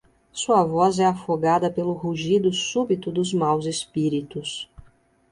[0.33, 4.67] Sua voz é afogada pelo rugido súbito dos maus espíritos.